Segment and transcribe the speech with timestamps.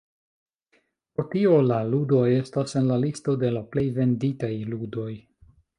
[1.17, 5.11] Pro tio, la ludoj estas en la listo de la plej venditaj ludoj.